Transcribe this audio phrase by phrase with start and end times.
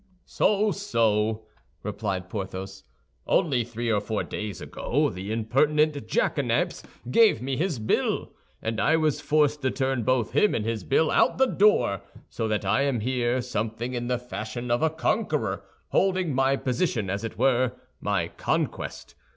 [0.25, 1.45] "So, so,"
[1.83, 2.83] replied Porthos.
[3.27, 6.81] "Only three or four days ago the impertinent jackanapes
[7.11, 8.33] gave me his bill,
[8.63, 12.01] and I was forced to turn both him and his bill out of the door;
[12.31, 17.07] so that I am here something in the fashion of a conqueror, holding my position,
[17.07, 19.13] as it were, my conquest.